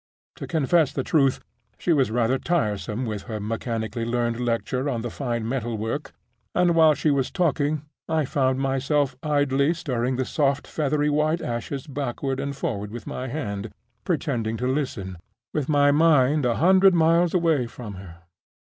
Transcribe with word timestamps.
To 0.37 0.47
confess 0.47 0.91
the 0.91 1.03
truth, 1.03 1.41
she 1.77 1.93
was 1.93 2.09
rather 2.09 2.39
tiresome 2.39 3.05
with 3.05 3.21
her 3.29 3.39
mechanically 3.39 4.03
learned 4.03 4.39
lecture 4.39 4.89
on 4.89 5.03
fine 5.03 5.47
metal 5.47 5.77
work; 5.77 6.11
and, 6.55 6.73
while 6.73 6.95
she 6.95 7.11
was 7.11 7.29
talking, 7.29 7.83
I 8.09 8.25
found 8.25 8.57
myself 8.59 9.15
idly 9.21 9.75
stirring 9.75 10.15
the 10.15 10.25
soft 10.25 10.65
feathery 10.65 11.11
white 11.11 11.43
ashes 11.43 11.85
backward 11.85 12.39
and 12.39 12.55
forward 12.55 12.89
with 12.89 13.05
my 13.05 13.27
hand, 13.27 13.71
pretending 14.03 14.57
to 14.57 14.67
listen, 14.67 15.19
with 15.53 15.69
my 15.69 15.91
mind 15.91 16.47
a 16.47 16.55
hundred 16.55 16.95
miles 16.95 17.35
away 17.35 17.67
from 17.67 17.93
her. 17.93 18.23